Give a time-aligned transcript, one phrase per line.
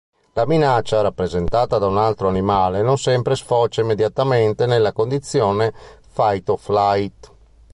[0.33, 5.71] La minaccia rappresentata da un altro animale non sempre sfocia immediatamente nella condizione
[6.07, 7.31] fight-or-flight.